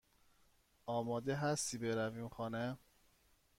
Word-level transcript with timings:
آماده 0.85 1.35
هستی 1.35 1.77
برویم 1.77 2.29
خانه؟ 2.29 2.77